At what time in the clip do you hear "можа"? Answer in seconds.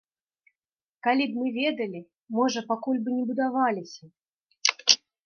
2.37-2.59